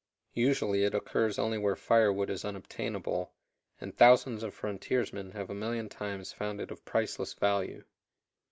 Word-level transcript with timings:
Usually 0.33 0.83
it 0.83 0.95
occurs 0.95 1.37
only 1.37 1.59
where 1.59 1.75
fire 1.75 2.11
wood 2.11 2.31
is 2.31 2.43
unobtainable, 2.43 3.33
and 3.79 3.95
thousands 3.95 4.41
of 4.41 4.51
frontiersmen 4.55 5.29
have 5.33 5.51
a 5.51 5.53
million 5.53 5.89
times 5.89 6.33
found 6.33 6.59
it 6.59 6.71
of 6.71 6.83
priceless 6.85 7.35
value. 7.35 7.83